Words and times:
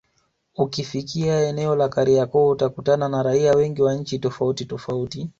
Ukifika 0.55 1.37
eneo 1.41 1.75
la 1.75 1.89
Kariakoo 1.89 2.49
utakutana 2.49 3.09
na 3.09 3.23
raia 3.23 3.53
wengi 3.53 3.81
wa 3.81 3.93
nchi 3.95 4.19
tofauti 4.19 4.65
tofauti 4.65 5.29